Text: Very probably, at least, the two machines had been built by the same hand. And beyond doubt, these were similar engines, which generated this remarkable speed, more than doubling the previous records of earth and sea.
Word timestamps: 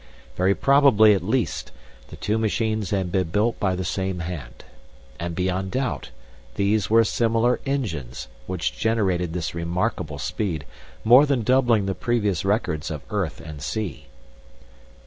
Very 0.35 0.55
probably, 0.55 1.13
at 1.13 1.21
least, 1.21 1.71
the 2.07 2.15
two 2.15 2.39
machines 2.39 2.89
had 2.89 3.11
been 3.11 3.27
built 3.27 3.59
by 3.59 3.75
the 3.75 3.85
same 3.85 4.17
hand. 4.21 4.63
And 5.19 5.35
beyond 5.35 5.69
doubt, 5.69 6.09
these 6.55 6.89
were 6.89 7.03
similar 7.03 7.59
engines, 7.67 8.27
which 8.47 8.75
generated 8.75 9.33
this 9.33 9.53
remarkable 9.53 10.17
speed, 10.17 10.65
more 11.03 11.27
than 11.27 11.43
doubling 11.43 11.85
the 11.85 11.93
previous 11.93 12.43
records 12.43 12.89
of 12.89 13.03
earth 13.11 13.39
and 13.41 13.61
sea. 13.61 14.07